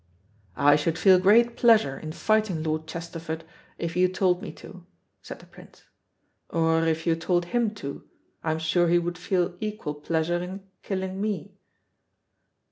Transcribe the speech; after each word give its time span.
"I 0.57 0.77
should 0.77 0.97
feel 0.97 1.19
great 1.19 1.55
pleasure 1.55 1.95
in 1.95 2.11
fighting 2.11 2.63
Lord 2.63 2.87
Chesterford 2.87 3.43
if 3.77 3.95
you 3.95 4.07
told 4.07 4.41
me 4.41 4.51
to," 4.53 4.83
said 5.21 5.37
the 5.37 5.45
Prince, 5.45 5.83
"or 6.49 6.83
if 6.85 7.05
you 7.05 7.15
told 7.15 7.45
him 7.45 7.71
to, 7.75 8.03
I'm 8.43 8.57
sure 8.57 8.87
he 8.87 8.97
would 8.97 9.19
feel 9.19 9.55
equal 9.59 9.93
pleasure 9.93 10.41
in 10.41 10.63
killing 10.81 11.21
me." 11.21 11.53